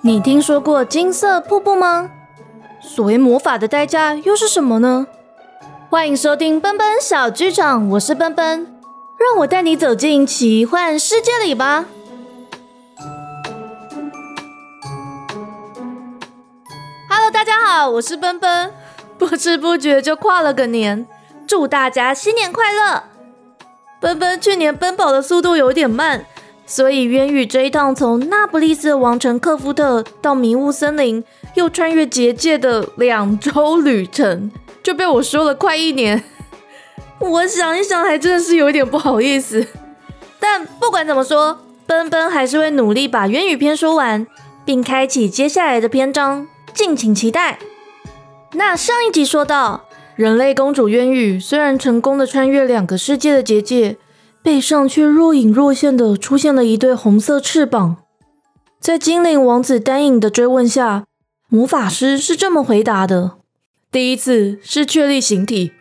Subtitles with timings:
[0.00, 2.10] 你听说过金色瀑布吗？
[2.80, 5.06] 所谓魔法的代价又是什么呢？
[5.90, 8.74] 欢迎收听奔奔小剧场，我是奔奔，
[9.18, 11.84] 让我带你走进奇幻世界里吧。
[17.08, 18.72] Hello，大家好，我是奔奔，
[19.18, 21.06] 不知不觉就跨了个年，
[21.46, 23.04] 祝大家新年快乐！
[24.00, 26.24] 奔奔去年奔跑的速度有点慢。
[26.66, 31.24] 所以，渊羽这一趟从那不勒斯的王城克夫特到迷雾森林，
[31.54, 34.50] 又穿越结界的两周旅程，
[34.82, 36.22] 就被我说了快一年。
[37.18, 39.66] 我想一想，还真的是有点不好意思。
[40.38, 44.26] 但不管怎么说，奔奔还是会努力把渊羽篇说完，
[44.66, 47.58] 并开启接下来的篇章，敬请期待。
[48.52, 49.87] 那上一集说到，
[50.18, 53.96] 人类公主渊羽虽然成功的穿越两个世界的结界。
[54.40, 57.98] 背上却若隐若现的出现了一对红色翅膀。
[58.80, 61.04] 在精灵王子丹影的追问下，
[61.50, 63.32] 魔法师是这么回答的：
[63.90, 65.72] 第一次是确立形体，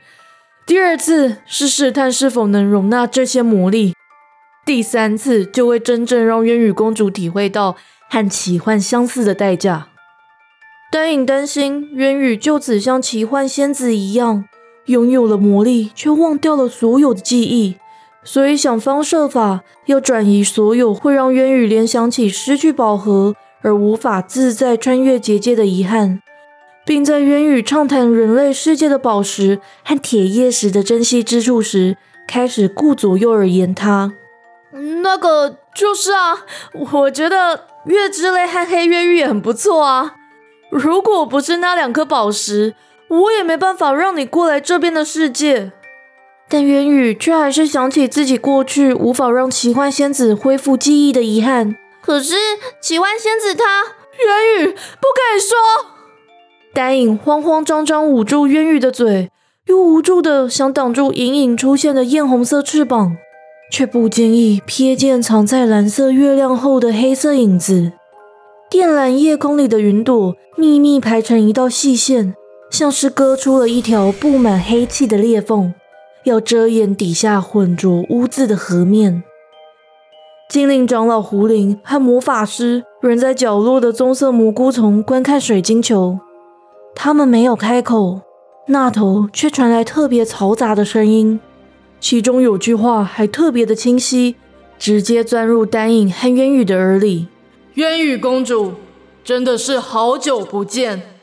[0.66, 3.94] 第二次是试探是否能容纳这些魔力，
[4.66, 7.78] 第三次就会真正让渊羽公主体会到
[8.10, 9.90] 和奇幻相似的代价。
[10.90, 14.46] 丹影担心渊羽就此像奇幻仙子一样，
[14.86, 17.76] 拥有了魔力，却忘掉了所有的记忆。
[18.24, 26.22] 所以想方设法要转移所有会让渊羽联想起失去宝盒而无法自在穿越结界的遗憾，
[26.86, 34.14] 并在渊羽畅谈人类世界的宝石和铁叶石的珍惜之处时，开始顾左右而言他。
[35.04, 36.46] 那个就是啊，
[36.92, 40.16] 我觉得月之泪和黑月玉也很不错啊。
[40.70, 42.76] 如果不是那两颗宝石，
[43.08, 45.72] 我也没办法让你过来这边的世界。
[46.50, 51.76] 但渊羽却还是想起自己过去无法让奇幻仙子恢复记忆的遗憾。
[52.02, 52.36] 可是
[52.82, 53.84] 奇幻仙子她，
[54.20, 55.58] 渊羽不可以说。
[56.74, 59.30] 丹影慌慌张张捂住渊羽的嘴，
[59.66, 63.18] 又无助的想挡住隐隐出现的艳红色翅膀，
[63.72, 67.94] 却不经意瞥见藏在蓝色月亮后的黑色影子。
[68.70, 72.36] 靛蓝夜空里的云朵密密排成一道细线，
[72.72, 75.74] 像是割出了一条布满黑气的裂缝。
[76.24, 79.24] 要遮掩底下浑浊污渍的河面。
[80.50, 86.20] 精灵长老胡林和魔法师仍在角落的棕色蘑菇丛观看水晶球。
[86.96, 88.22] 他们没有开口，
[88.68, 91.40] 那头却传来特别嘈杂的声音，
[92.02, 94.36] 其中有句话还特别的清晰，
[94.78, 97.28] 直接钻入丹影和渊羽的耳里
[97.76, 98.74] ：“渊羽公主，
[99.28, 101.20] 真的是好久不见。”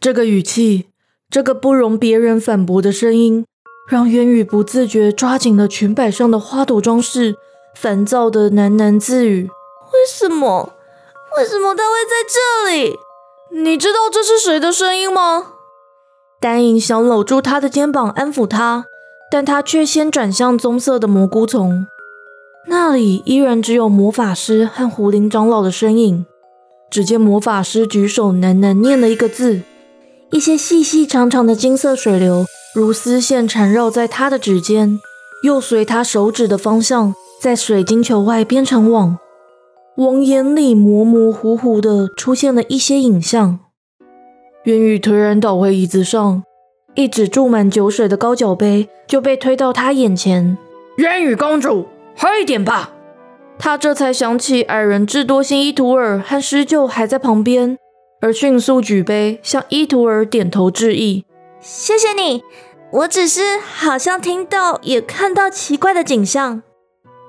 [0.00, 0.90] 这个语气，
[1.28, 3.44] 这个不容别人反驳的声音，
[3.88, 7.34] 让渊羽不自觉抓紧了裙摆上的花朵装饰，
[7.74, 9.50] 烦躁的喃喃自语
[9.92, 10.76] ：“为什么？
[11.36, 12.96] 为什么他会在这里？
[13.64, 15.54] 你知道这是谁的声音吗？”
[16.38, 18.84] 丹影想搂住他的肩膀安抚他，
[19.30, 21.86] 但他却先转向棕色的蘑菇丛，
[22.66, 26.26] 那里依然只有魔法师和狐灵长老的身影。
[26.90, 29.60] 只见魔法师举手喃喃念了一个字。
[30.30, 32.44] 一些细细长长的金色水流
[32.74, 34.98] 如丝线缠绕在他的指尖，
[35.42, 39.18] 又随他手指的方向在水晶球外编成网。
[39.96, 43.58] 网眼里模模糊糊的出现了一些影像。
[44.64, 46.42] 渊宇颓然倒回椅子上，
[46.94, 50.58] 一只注满酒水的高脚杯就被推到他眼前。
[50.96, 52.92] 渊羽公主，喝一点吧。
[53.58, 57.78] 他这才想起矮人智多星伊图尔和施救还在旁边。
[58.20, 61.24] 而迅速举杯，向伊图尔点头致意。
[61.60, 62.42] 谢谢你，
[62.90, 66.62] 我只是好像听到也看到奇怪的景象。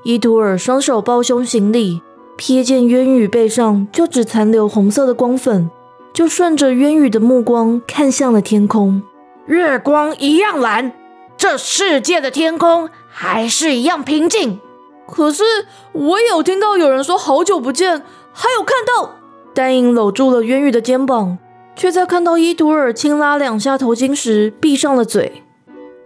[0.04, 2.02] 伊图尔双手抱胸行礼，
[2.40, 5.70] 瞥见渊羽背上就只残留红色的光粉，
[6.12, 9.04] 就顺着渊羽的目光看向了天空。
[9.50, 10.92] 月光一样蓝，
[11.36, 14.60] 这世界的天空还是一样平静。
[15.08, 15.44] 可是
[15.92, 19.16] 我有听到有人说好久不见，还有看到。
[19.56, 21.40] 丹影搂住了渊玉的肩膀，
[21.76, 25.42] 却在看到伊图尔轻拉两下头巾时闭上了嘴。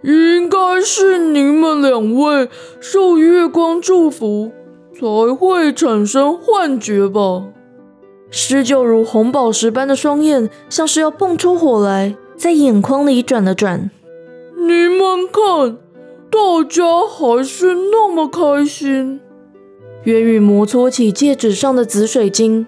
[0.02, 2.48] 应该是你们两位
[2.80, 4.52] 受月光祝福，
[4.98, 7.44] 才会产生幻觉吧？
[8.30, 13.90] 施救如红宝石般的双眼像是要蹦出火来，在眼眶里转了转。
[14.56, 15.76] 你们看，
[16.30, 19.20] 大家还是那么开心。
[20.04, 22.66] 渊羽摩搓起戒指上的紫水晶。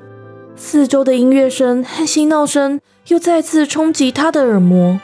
[0.54, 4.98] 四周的音乐声和嬉闹声又再次冲击他的耳膜。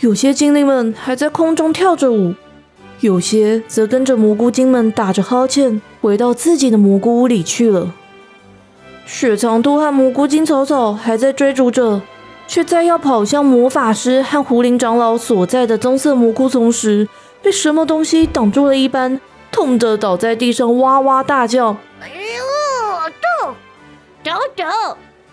[0.00, 2.34] 有些精灵们还在空中跳着舞，
[3.00, 7.94] 有些则跟着蘑菇精们打着哈欠，回到自己的蘑菇屋里去了。
[9.06, 12.02] 雪藏兔和蘑菇精草草还在追逐着，
[12.52, 17.08] 却在要跑向魔法师和胡林长老所在的棕色蘑菇丛时，
[17.40, 19.18] 被什么东西挡住了一般，
[19.50, 21.74] 痛得倒在地上哇哇大叫。
[21.98, 23.10] 哎呦，
[23.40, 23.54] 痛！
[24.22, 24.68] 等等，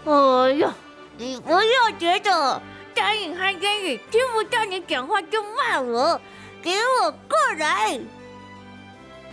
[0.06, 0.74] 哎呀，
[1.18, 2.62] 你不要觉得。
[2.96, 6.22] 丹影和烟雨听不到你讲话就骂我，
[6.62, 8.00] 给我过来！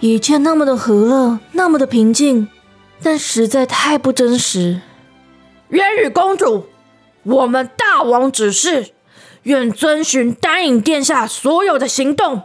[0.01, 2.49] 一切那么的和乐，那么的平静，
[3.01, 4.81] 但实在太不真实。
[5.69, 6.67] 烟雨公主，
[7.27, 8.87] 我们大王指示，
[9.43, 12.43] 愿遵循丹影殿下所有的行动。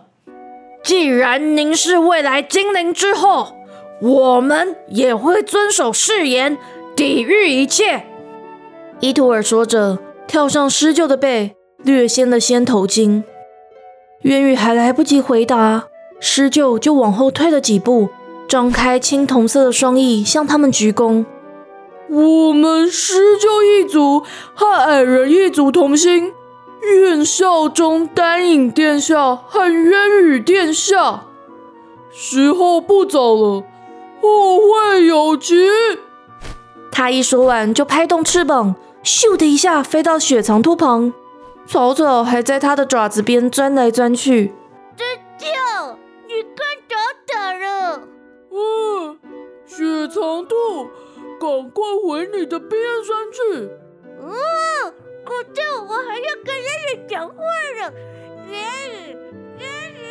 [0.84, 3.56] 既然您是未来精灵之后，
[4.02, 6.58] 我们也会遵守誓言，
[6.96, 8.06] 抵御一切。
[9.00, 10.00] 伊图尔说着。
[10.28, 13.24] 跳上施救的背，略掀了掀头巾。
[14.22, 15.90] 渊羽还来不及回答，
[16.22, 18.08] 施救就往后退了几步，
[18.48, 21.26] 张开青铜色的双翼向他们鞠躬
[22.12, 26.34] ：“我们施救一族和矮人一族同心，
[26.82, 31.24] 愿效忠丹影殿下和渊羽殿下。
[32.12, 33.64] 时候不早了，
[34.22, 35.56] 后会有期。”
[36.92, 38.76] 他一说完，就拍动翅膀。
[39.04, 41.14] 咻的一下飞到雪藏兔旁，
[41.66, 44.54] 草草还在它的爪子边钻来钻去。
[44.98, 45.08] 真
[45.40, 45.98] 叫
[46.28, 46.96] 你看着
[47.34, 48.02] 打了！
[48.52, 49.18] 嗯，
[49.66, 50.56] 雪藏兔，
[51.42, 53.68] 赶快回你的边山去。
[54.22, 54.30] 嗯，
[55.26, 57.34] 可是我还要跟爷爷讲话
[57.80, 57.92] 呢。
[58.48, 58.62] 爷爷，
[59.58, 60.06] 爷爷。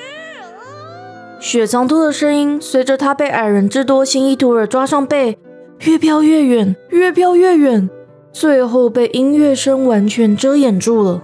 [1.39, 5.39] 雪藏兔的声音随着它被矮人智多星伊图尔抓上背，
[5.85, 7.89] 越飘越远，越飘越远。
[8.33, 11.23] 最后被音乐声完全遮掩住了。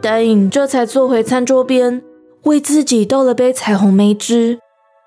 [0.00, 2.04] 丹影这才坐回餐桌边，
[2.44, 4.60] 为自己倒了杯彩虹梅汁，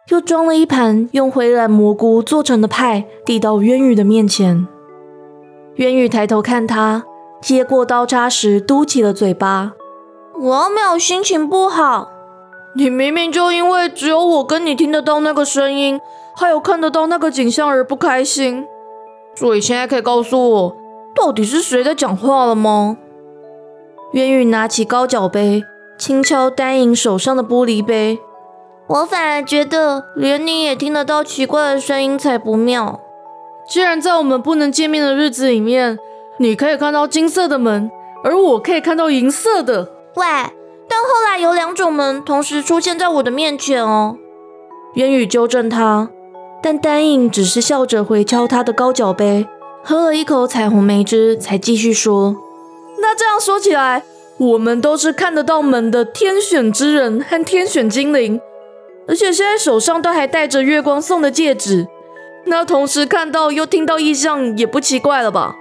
[0.09, 4.67] 又装了一盘用灰蓝蘑菇做成的派，递到渊羽的面前。
[5.75, 7.03] 渊羽抬头看他，
[7.39, 9.73] 接过刀叉时嘟起了嘴巴
[10.39, 12.09] ：“我没有心情不好。
[12.75, 15.99] 你明明就因为只有我跟你听得到那个声音，
[16.35, 18.65] 还有看得到那个景象而不开心。”
[19.35, 20.75] 所以现在可以告诉我，
[21.15, 22.97] 到底是谁在讲话了吗？
[24.13, 25.63] 渊羽拿起高脚杯，
[25.99, 28.19] 轻敲丹影手上的玻璃杯。
[28.89, 32.99] 我反而觉得，连你也听得到奇怪的声音才不妙。
[33.69, 35.99] 既然在我们不能见面的日子里面，
[36.39, 37.91] 你可以看到金色的门，
[38.23, 39.91] 而我可以看到银色的。
[40.15, 40.25] 喂，
[40.87, 44.17] 但后来有两种门同时出现在我的面前哦。
[44.95, 46.09] 渊羽纠正他。
[46.61, 49.47] 但丹影只是笑着回敲他的高脚杯，
[49.81, 52.35] 喝了一口彩虹梅汁，才继续说
[52.99, 54.03] ：“那这样说起来，
[54.37, 58.41] 我们都是看得到门的天选之人和天选精灵，
[59.09, 61.87] 而且现在手上都还戴着月光送的戒指。
[62.45, 65.55] 那同时看到又听到异象，也不奇怪了吧？”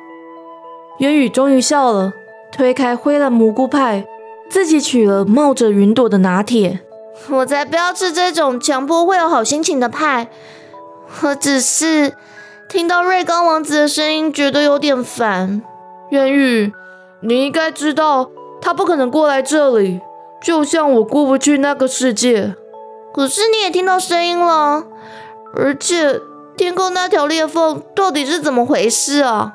[0.99, 2.13] 元宇终于笑了，
[2.53, 4.05] 推开灰蓝蘑菇派，
[4.51, 6.81] 自己取了冒着云朵的拿铁。
[7.31, 10.29] 我才不要吃这种强迫会有好心情的派。
[11.23, 12.15] 我只是
[12.69, 15.63] 听到瑞刚王子的声音，觉得有点烦。
[16.11, 16.73] 元宇，
[17.21, 18.31] 你应该知道，
[18.61, 20.01] 他不可能过来这里，
[20.43, 22.55] 就像我过不去那个世界。
[23.19, 24.85] 可是你也听到声音了，
[25.57, 26.21] 而且
[26.57, 29.55] 天空那条裂缝到底是怎么回事啊？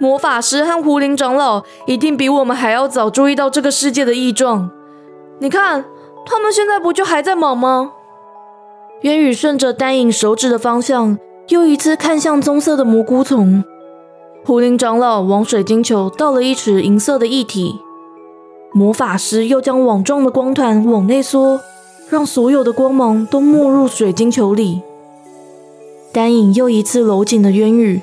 [0.00, 4.68] 魔法师和狐灵长老一定比我们还要早注意到这个世界的异状。
[5.38, 5.84] 你看，
[6.26, 7.92] 他们现在不就还在忙吗？
[9.02, 11.16] 渊羽顺着丹影手指的方向，
[11.50, 13.62] 又一次看向棕色的蘑菇丛。
[14.44, 17.78] 狐灵长老往水晶球倒了一池银色的液体，
[18.72, 21.60] 魔法师又将网状的光团往内缩，
[22.08, 24.82] 让所有的光芒都没入水晶球里。
[26.12, 28.00] 丹影又一次搂紧了渊羽。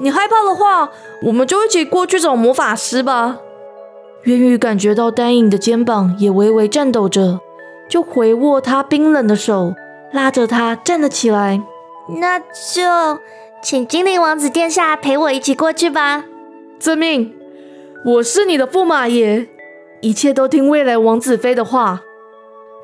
[0.00, 0.90] 你害怕的话，
[1.26, 3.38] 我们就一起过去找魔法师吧。
[4.24, 7.40] 渊羽感觉到丹影的肩膀也微微颤抖着，
[7.88, 9.74] 就回握他冰冷的手。
[10.12, 11.62] 拉着他站了起来，
[12.20, 13.20] 那就
[13.62, 16.24] 请精灵王子殿下陪我一起过去吧。
[16.80, 17.32] 遵命，
[18.04, 19.46] 我是你的驸马爷，
[20.00, 22.02] 一切都听未来王子妃的话。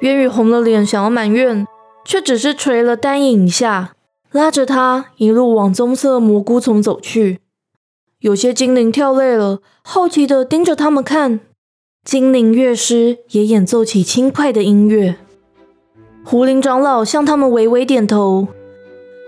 [0.01, 1.67] 渊羽红了脸，想要埋怨，
[2.05, 3.95] 却只是捶了丹影一下，
[4.31, 7.41] 拉着他一路往棕色蘑菇丛走去。
[8.21, 11.41] 有些精灵跳累了，好奇的盯着他们看。
[12.05, 15.17] 精灵乐师也演奏起轻快的音乐。
[16.25, 18.49] 狐灵长老向他们微微点头，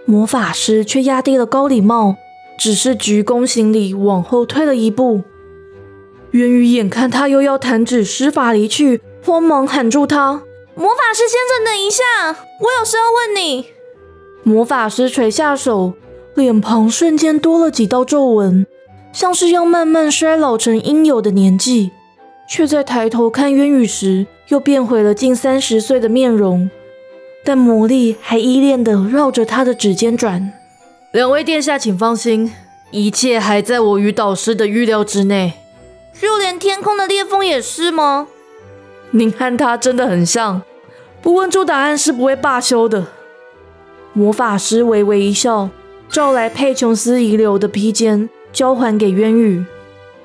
[0.04, 2.16] 魔法师却压低了高礼帽，
[2.58, 5.22] 只是鞠躬行礼，往后退了一步。
[6.32, 10.42] 渊羽眼看他又要弹指施法离去，慌忙喊住他
[10.78, 12.04] ：“魔法师先生，等一下，
[12.60, 13.66] 我有事要问你。”
[14.48, 15.94] 魔法师垂下手，
[16.36, 18.64] 脸庞瞬间多了几道皱纹，
[19.12, 21.90] 像是要慢慢衰老成应有的年纪，
[22.48, 26.70] 却在抬头看渊羽时，又变回了近三十岁的面容。
[27.44, 30.52] 但魔力还依恋的绕着他的指尖转。
[31.10, 32.52] 两位殿下，请放心，
[32.92, 35.54] 一切还在我与导师的预料之内。
[36.20, 38.28] 就连天空的裂缝也是吗？
[39.10, 40.62] 您和他真的很像，
[41.22, 43.06] 不问出答案是不会罢休的。
[44.12, 45.70] 魔法师微微一笑，
[46.08, 49.64] 召来佩琼斯遗留的披肩，交还给渊羽。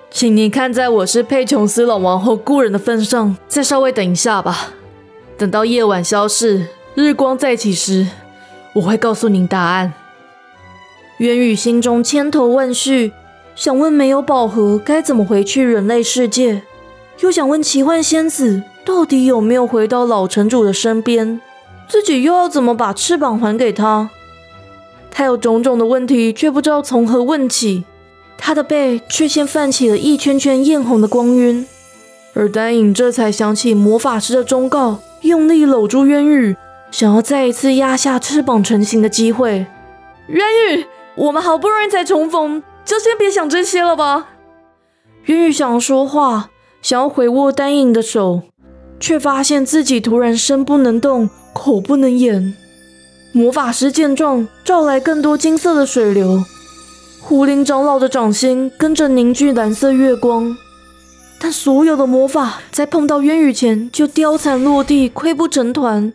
[0.10, 4.74] 请您看在我是佩琼斯老王后故人的份上，再稍微等一下吧。
[5.38, 8.08] 等到夜晚消逝，日光再起时，
[8.74, 9.94] 我会告诉您答案。
[11.18, 13.13] 渊羽心中千头万绪。
[13.56, 16.63] 想问没有宝盒该怎么回去人类世界，
[17.20, 21.40] 又想问奇幻仙子到底有没有回到老城主的身边，
[21.88, 24.10] 自己又要怎么把翅膀还给他？
[25.12, 27.86] 他有种种的问题，却不知道从何问起。
[28.38, 31.66] 他的背却先泛起了一圈圈艳红的光晕，
[32.34, 36.56] 而丹影这才想起魔法师的忠告，用力搂住渊羽，
[36.92, 39.66] 想要再一次压下翅膀成型的机会。
[40.28, 40.86] 渊羽，
[41.16, 42.62] 我们好不容易才重逢。
[42.84, 44.28] 就先别想这些了吧。
[45.25, 46.50] 渊羽想要说话，
[46.82, 48.42] 想要回握丹影的手，
[49.03, 52.53] 却发现自己突然身不能动，口不能言。
[53.33, 56.41] 魔法师见状，召来更多金色的水流，
[57.19, 60.55] 狐灵长老的掌心跟着凝聚蓝色月光。
[61.38, 66.13] 但所有的魔法在碰到渊羽前就凋残落地，溃不成团，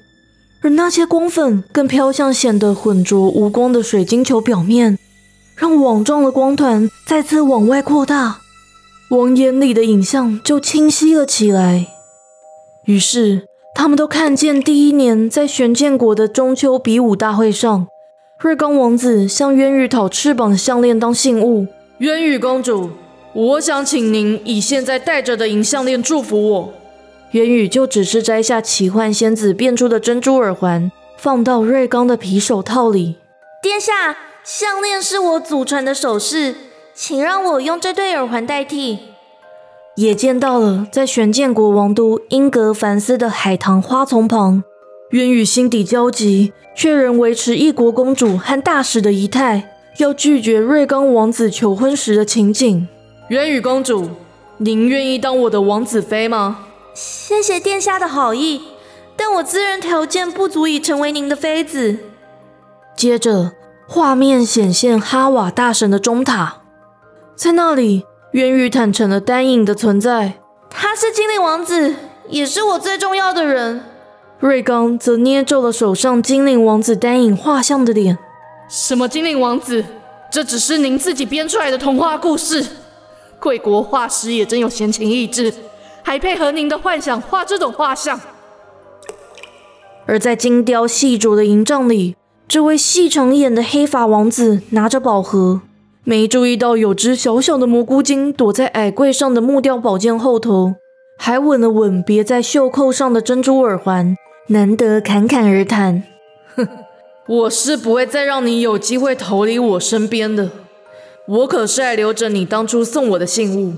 [0.63, 4.99] 而那些光粉更飘向显得浑浊无光的水晶球表面。
[5.57, 8.39] 让网状的光团再次往外扩大，
[9.11, 11.98] 王眼里的影像就清晰了起来。
[12.89, 17.87] 于是，他们都看见第一年在玄剑国的中秋比武大会上，
[18.41, 21.67] 瑞刚王子向渊羽讨翅膀的项链当信物。
[21.99, 22.93] 渊羽公主，
[23.35, 26.75] 我想请您以现在戴着的银项链祝福我。
[27.33, 33.17] 渊羽就只是摘下奇幻仙子变出的珍珠耳环，放到瑞刚的皮手套里。
[33.63, 34.17] 殿下。
[34.45, 36.55] 项链是我祖传的首饰，
[36.95, 38.99] 请让我用这对耳环代替。
[39.99, 44.63] 也见到了在玄剑国王都英格凡斯的海棠花丛旁，
[45.11, 52.87] 渊羽心底焦急，却仍维持一国公主和大使的仪态，要拒绝瑞刚王子求婚时的情景。
[53.31, 54.11] 渊羽公主，
[54.59, 56.67] 您愿意当我的王子妃吗？
[56.95, 58.61] 谢谢殿下的好意，
[59.17, 61.99] 但我自认条件不足以成为您的妃子。
[62.97, 63.55] 接着。
[63.91, 66.61] 画面显现哈瓦大神的钟塔，
[67.35, 68.05] 在那里，
[68.39, 70.35] 渊羽坦诚了丹影的存在。
[70.71, 71.97] 他是精灵王子，
[72.29, 73.81] 也是我最重要的人。
[74.39, 78.17] 瑞刚则捏皱了手上精灵王子丹影画像的脸。
[78.69, 79.85] 什么精灵王子？
[80.31, 82.65] 这只是您自己编出来的童话故事。
[83.41, 85.53] 贵国画师也真有闲情逸致，
[86.05, 88.21] 还配合您的幻想画这种画像。
[90.07, 92.15] 而在精雕细琢的营帐里。
[92.47, 95.61] 这位细长眼的黑发王子拿着宝盒，
[96.09, 100.77] 没注意到有只小小的蘑菇精躲在矮柜上的木雕宝剑后头，
[101.19, 106.05] 还吻了吻别在袖扣上的珍珠耳环，难得侃侃而谈。
[106.57, 106.67] 哼，
[107.29, 110.49] 我是不会再让你有机会逃离我身边的。
[111.27, 113.75] 我可是还留着你当初送我的信物。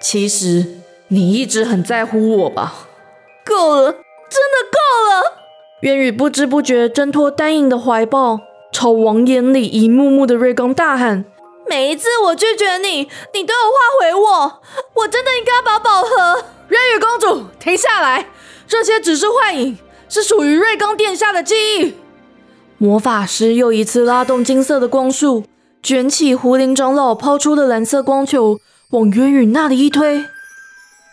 [0.00, 0.64] 其实
[1.08, 2.88] 你一直很在乎我吧？
[3.44, 4.78] 够了，真的够
[5.10, 5.42] 了。
[5.82, 8.40] 渊宇不知不觉挣脱丹影的怀抱，
[8.72, 11.26] 朝王眼里一幕幕的瑞刚大喊
[11.70, 14.60] ：“每一次我拒绝你，你都有话回我。
[14.94, 16.44] 我真的应该把宝盒……
[16.68, 18.26] 渊羽公主，停下来！
[18.66, 21.94] 这些只是幻影，是属于瑞刚殿下的记忆。”
[22.76, 25.44] 魔法师又一次拉动金色的光束，
[25.80, 28.58] 卷起狐灵长老抛出的蓝色光球，
[28.90, 30.24] 往渊羽那里一推。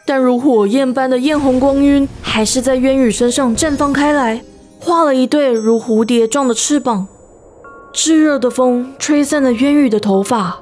[0.07, 4.41] 但如火焰般的艳红光晕，还是在渊羽身上绽放开来。
[4.79, 7.07] 画了一对如蝴蝶状的翅膀，
[7.99, 10.59] 炙热的风吹散了渊羽的头发，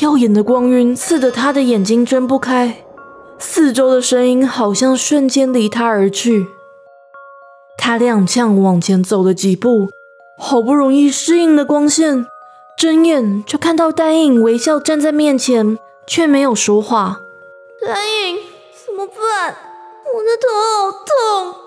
[0.00, 2.82] 耀眼的光晕刺得他的眼睛睁不开，
[3.38, 6.46] 四周的声音好像瞬间离他而去。
[7.76, 9.90] 他踉跄往前走了几步，
[10.38, 12.26] 好不容易适应了光线，
[12.78, 17.20] 睁眼就看到丹影微笑站在面前，却没有说话。
[17.86, 18.38] 丹影，
[18.86, 19.54] 怎么办？
[20.14, 20.48] 我的头
[20.80, 21.60] 好痛。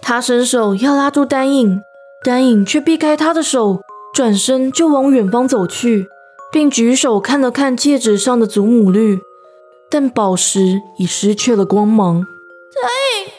[0.00, 1.82] 他伸手要拉住丹影，
[2.24, 3.80] 丹影却避开他的手，
[4.12, 6.08] 转身就往远方走去，
[6.52, 9.20] 并举手看了看戒指上的祖母绿。
[9.90, 12.14] 但宝石已失去了光芒。
[12.14, 12.90] 丹
[13.24, 13.32] 影，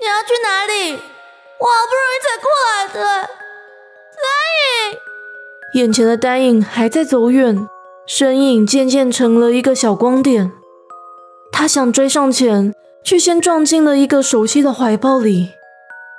[0.00, 0.92] 你要去哪里？
[0.92, 3.28] 我好不容易才过来的。
[4.16, 4.24] 丹
[4.92, 4.98] 影，
[5.74, 7.68] 眼前的丹影还在走远，
[8.06, 10.52] 身影渐渐成了一个小光点。
[11.52, 15.50] 他想追上前，却先撞进了一个熟悉的怀抱里。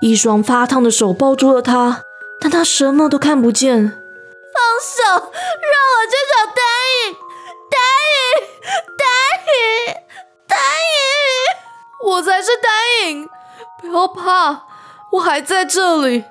[0.01, 2.03] 一双发烫的手抱住了他，
[2.39, 4.00] 但他什么都看不见。
[4.53, 6.59] 放手，让我去找丹
[6.97, 7.17] 影。
[7.71, 7.79] 丹
[8.11, 8.15] 影，
[8.97, 9.05] 丹
[9.47, 9.95] 影，
[10.47, 10.95] 丹影，
[12.05, 13.29] 我才是丹影，
[13.79, 14.65] 不要怕，
[15.13, 16.25] 我还在这里。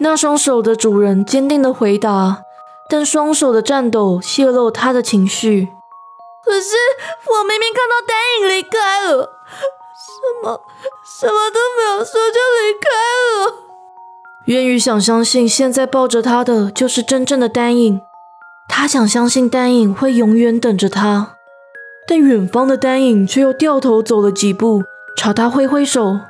[0.00, 2.42] 那双手的主人坚定的回答，
[2.88, 5.68] 但双手的颤抖泄露他的情绪。
[6.44, 6.76] 可是
[7.26, 9.30] 我明明看到丹影离开了，
[9.94, 10.60] 什么
[11.20, 12.88] 什么都没有说就离开
[13.46, 13.67] 了。
[14.48, 18.00] 渊宇想相信现在抱着他的就是真正的丹影，
[18.66, 21.36] 他想相信丹影会永远等着他，
[22.06, 24.84] 但远方的丹影却又掉头走了几步，
[25.18, 26.20] 朝他挥挥手，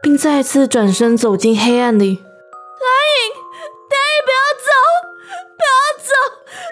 [0.00, 2.16] 并再次转身走进黑暗里。
[2.16, 3.28] 丹影，
[3.90, 4.72] 丹影，不要走，
[5.54, 5.68] 不要
[6.00, 6.10] 走，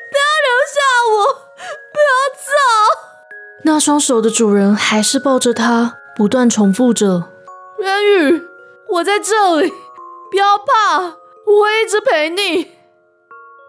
[0.08, 0.80] 不要留下
[1.12, 1.36] 我，
[1.92, 2.48] 不要走。
[3.64, 7.24] 那双手的主人还是抱着他，不断重复着
[7.80, 8.42] ：“渊宇，
[8.88, 9.70] 我在这里。”
[10.34, 11.00] 不要怕，
[11.46, 12.72] 我会一直陪你。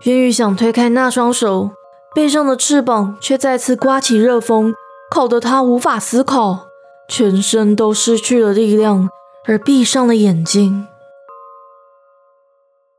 [0.05, 1.69] 渊宇想推开那双手，
[2.15, 4.73] 背上的翅膀却再次刮起热风，
[5.11, 6.65] 烤得他无法思考，
[7.07, 9.07] 全身都失去了力量，
[9.45, 10.87] 而闭上了眼睛。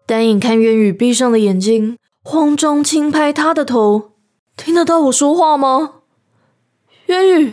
[0.06, 4.12] 丹影看渊宇闭上了眼睛，慌张轻拍他的头
[4.56, 6.02] ：“听得到我说话吗？
[7.06, 7.52] 渊宇，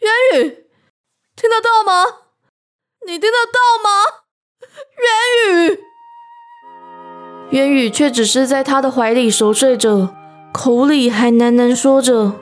[0.00, 0.66] 渊宇，
[1.36, 2.22] 听得到吗？
[3.06, 4.22] 你听得到吗？”
[5.48, 5.80] 渊宇，
[7.50, 10.10] 渊宇却只是在他的怀里熟睡着，
[10.52, 12.32] 口里还喃喃说着：“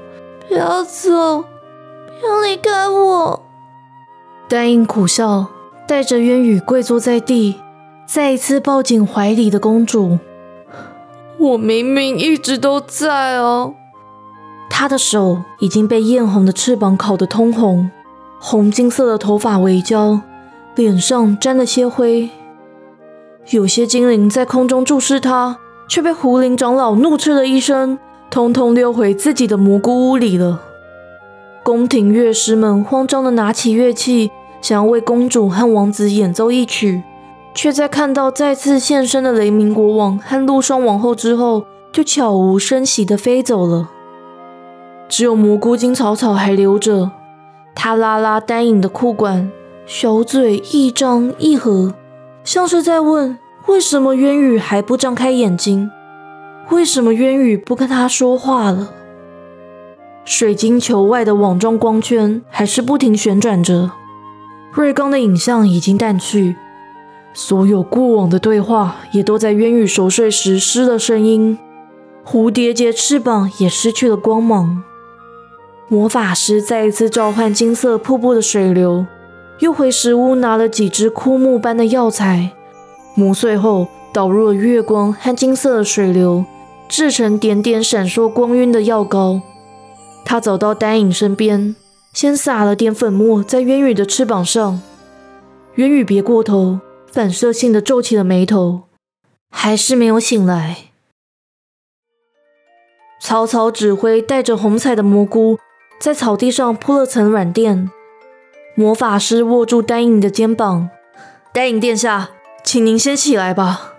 [0.49, 3.43] 不要走，不要离开我。”
[4.49, 5.47] 丹影苦笑，
[5.87, 7.61] 带着渊宇跪坐在地，
[8.07, 10.19] 再一次抱紧怀里的公主。
[11.39, 13.75] 我明明一直都在哦。
[14.71, 17.91] 他的手已经被艳红的翅膀烤得通红，
[18.41, 20.21] 红金色的头发围焦。
[20.77, 22.31] 脸上沾了些灰，
[23.51, 25.59] 有些精灵在空中注视他，
[25.89, 27.97] 却被狐灵长老怒斥了一声，
[28.29, 30.61] 通通溜回自己的蘑菇屋里了。
[31.63, 37.05] 宫廷乐师们慌张地拿起乐器，想要为公主和王子演奏一曲，
[37.55, 43.91] 却在看到再次现身的雷鸣国王和陆霜王后之后，就悄无声息地飞走了。
[45.09, 47.13] 只有蘑菇精草草还留着，
[47.77, 49.53] 他拉拉丹影的裤管。
[49.87, 51.93] 小嘴一张一合，
[52.43, 55.91] 像是在问：为什么渊宇还不张开眼睛？
[56.71, 58.95] 为什么渊宇不跟他说话了？
[60.25, 63.91] 水晶球外的网状光圈还是不停旋转着，
[64.73, 66.57] 瑞刚的影像已经淡去，
[67.35, 71.59] 所有过往的对话也都在渊宇熟睡时失了声音，
[72.25, 74.83] 蝴蝶结翅膀也失去了光芒。
[75.89, 79.05] 魔法师再一次召唤金色瀑布的水流。
[79.61, 82.51] 又回石屋拿了几只枯木般的药材，
[83.15, 86.45] 磨碎后导入了月光和金色的水流，
[86.89, 89.41] 制成点点闪烁光晕的药膏。
[90.25, 91.77] 他走到丹影身边，
[92.13, 94.81] 先撒了点粉末在渊羽的翅膀上。
[95.77, 98.83] 渊羽别过头，反射性的皱起了眉头，
[99.51, 100.77] 还是没有醒来。
[103.21, 105.59] 草草指挥带着红彩的蘑菇，
[105.99, 107.91] 在草地上铺了层软垫。
[108.77, 110.91] 魔法师握住丹影的肩膀，
[111.53, 112.31] 丹影殿下，
[112.65, 113.93] 请您先起来吧。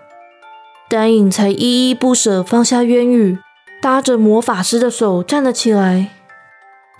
[0.90, 3.38] 丹影才依依不舍放下渊羽，
[3.80, 6.10] 搭着魔法师的手站了起来。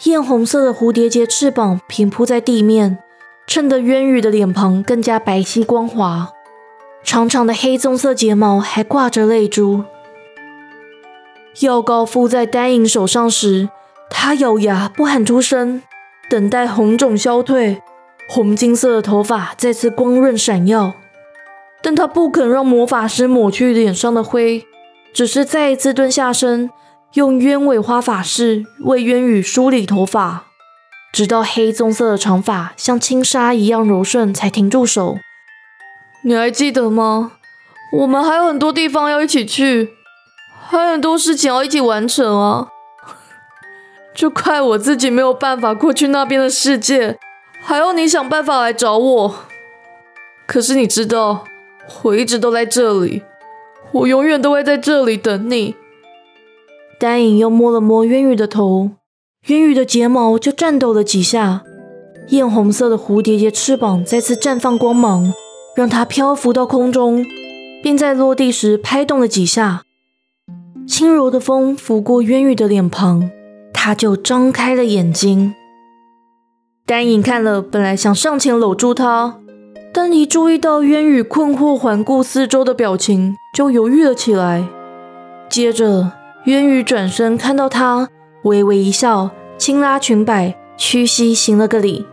[0.04, 2.98] 艳红色的蝴蝶结翅膀平铺在地面，
[3.46, 6.32] 衬得渊羽的脸庞更加白皙光滑。
[7.04, 9.84] 长长的黑棕色睫毛还挂着泪珠。
[11.60, 13.68] 药膏敷在丹影手上时，
[14.10, 15.82] 他咬牙不喊出声。
[16.28, 17.80] 等待红肿消退，
[18.28, 20.94] 红金色的头发再次光润闪耀，
[21.82, 24.66] 但他不肯让魔法师抹去脸上的灰，
[25.14, 26.68] 只是再一次蹲下身，
[27.14, 30.46] 用鸢尾花法式为渊羽梳理头发，
[31.12, 35.18] 直到黑棕色的长发像轻纱一样柔顺，才停住手。
[36.24, 37.32] 你还记得吗？
[37.92, 39.90] 我们还有很多地方要一起去，
[40.68, 42.66] 还有很多事情要一起完成啊！
[44.16, 47.18] 就怪我自己没有办法过去那边的世界，
[47.60, 49.34] 还要你想办法来找我。
[50.46, 51.44] 可是你知道，
[52.02, 53.22] 我一直都在这里，
[53.92, 55.74] 我永远都会在这里等你。
[56.98, 58.92] 丹影又摸了摸渊羽的头，
[59.48, 61.62] 渊羽的睫毛就颤抖了几下，
[62.28, 65.34] 艳红色的蝴蝶结翅膀再次绽放光芒，
[65.76, 67.22] 让它漂浮到空中，
[67.82, 69.82] 并在落地时拍动了几下。
[70.88, 73.30] 轻柔的风拂过渊羽的脸庞，
[73.86, 75.54] 他就张开了眼睛。
[76.84, 79.38] 丹影看了，本来想上前搂住他，
[79.94, 84.66] 但一注意到渊羽困惑环顾四周的表情，就犹豫了起来。
[85.48, 86.10] 接着，
[86.46, 88.08] 渊羽转身看到他。
[88.42, 92.08] 微微一笑，轻拉裙摆，屈膝行了个礼。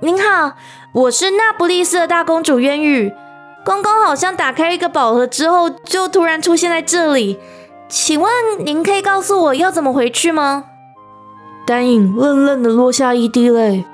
[0.00, 0.54] 您好，
[0.92, 3.12] 我是那不勒斯的大公主渊羽。
[3.64, 7.38] 刚刚好像打开一个宝盒之后，就突然出现在这里。
[7.88, 8.28] 请问
[8.66, 10.64] 您可以告诉我要怎么回去吗？
[11.66, 13.84] 丹影愣愣的落下一滴泪，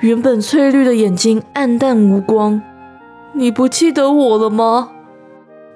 [0.00, 2.60] 原本翠绿的眼睛暗淡无光。
[3.32, 4.90] 你不记得我了吗？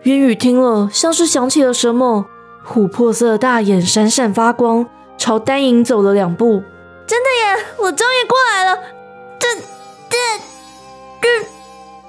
[0.02, 2.26] 渊羽听了，像是想起了什么，
[2.66, 4.86] 琥珀色的大眼闪闪发光。
[5.16, 6.62] 朝丹影走了两步，
[7.06, 7.64] 真的耶！
[7.78, 8.76] 我终于过来了。
[9.38, 9.46] 这、
[10.10, 10.16] 这、
[11.20, 11.46] 这……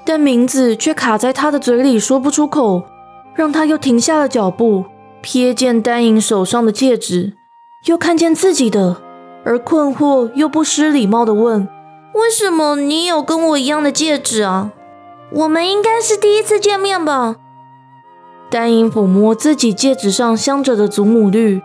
[0.04, 2.82] 但名字却卡在他的嘴里，说不出口，
[3.34, 4.86] 让他又停下了脚步。
[5.22, 7.34] 瞥见丹影手上的戒指，
[7.86, 8.96] 又看见自己的，
[9.44, 11.68] 而困惑又不失礼貌的问
[12.14, 14.72] ：“为什么你有跟我一样的戒指啊？
[15.30, 17.36] 我们应该是第一次见面吧？”
[18.50, 21.60] 丹影抚摸自己戒指上镶着的祖母绿。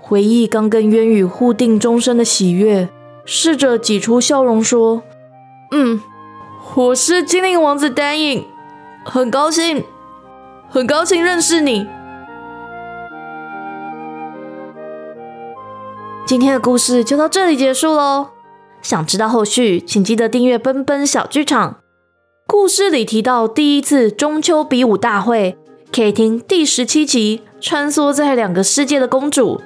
[0.00, 2.90] 回忆刚跟渊羽互定终身的喜悦，
[3.24, 5.02] 试着挤出笑容说
[5.72, 6.02] ：“嗯，
[6.74, 8.44] 我是精灵王子丹影，
[9.04, 9.82] 很高兴，
[10.68, 11.86] 很高兴认识你。”
[16.26, 18.28] 今天的故事就到这里结束喽。
[18.80, 21.80] 想知道后续，请记得订阅奔奔小剧场。
[22.46, 25.58] 故事里提到第一次中秋比武大会，
[25.92, 29.58] 可以听第十七集《穿梭在两个世界的公主》。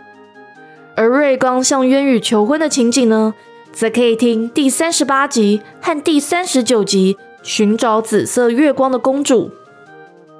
[0.97, 3.35] 而瑞刚向渊羽求婚的情景呢，
[3.73, 9.45] 则可以听第三十八集和第三十九集《寻找紫色月光的公主》。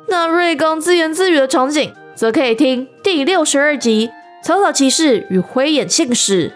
[0.09, 4.09] 那瑞刚自言自语的场景，则可以听第六十二集
[4.49, 6.49] 《草草骑士与灰眼信使》。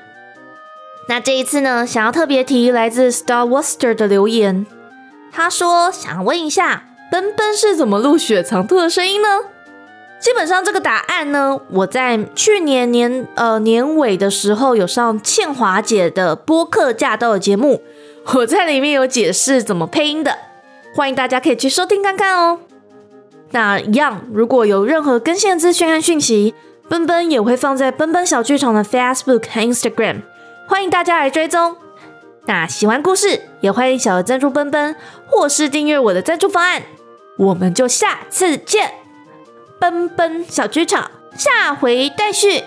[1.11, 4.65] 那这一次呢，想要特别提来自 Star Wester 的留言，
[5.31, 9.29] 他说想问一下，奔奔是怎么录雪藏兔的声音呢？
[10.19, 17.83] 基本上这个答案呢，我在去年年呃年尾的时候有上倩华姐的播客驾到的节目，
[18.37, 20.39] 我在里面有解释怎么配音的，
[20.95, 22.61] 欢迎大家可以去收听看看哦。
[23.51, 26.55] 那一样，如果有任何更新的资讯和讯息，
[26.89, 30.23] 奔奔也会放在奔奔小剧场的 Facebook 和 Instagram，
[30.69, 31.77] 欢迎大家来追踪。
[32.45, 36.83] 那喜欢故事，也欢迎小额赞助奔奔，或是订阅我的赞助方案。
[37.39, 38.93] 我们就下次见。
[39.79, 42.63] 奔奔小剧场，下回待续。